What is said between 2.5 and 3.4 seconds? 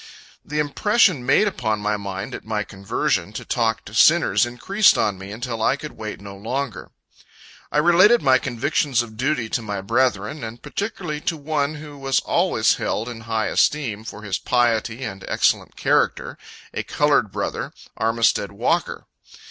conversion,